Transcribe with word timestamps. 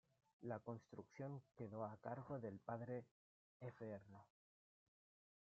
La 0.41 0.57
construcción 0.59 1.43
quedo 1.55 1.85
a 1.85 1.95
cargo 1.97 2.35
el 2.35 2.57
padre 2.59 3.05
Fr. 3.59 4.01